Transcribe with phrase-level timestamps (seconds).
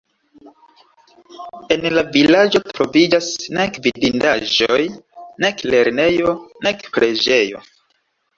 [1.75, 3.27] En la vilaĝo troviĝas
[3.59, 4.81] nek vidindaĵoj,
[5.45, 6.35] nek lernejo,
[6.69, 7.63] nek preĝejo.